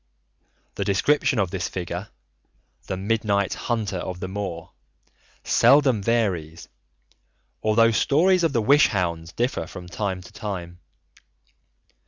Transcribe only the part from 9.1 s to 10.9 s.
differ from time to time.